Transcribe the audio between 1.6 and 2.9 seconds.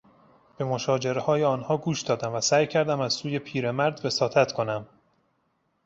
گوش دادم و سعی